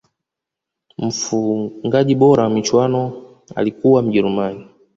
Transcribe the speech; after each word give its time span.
mfungaji 0.97 2.15
bora 2.15 2.43
wa 2.43 2.49
michuano 2.49 3.23
alikuwa 3.55 4.01
mjerumani 4.03 4.67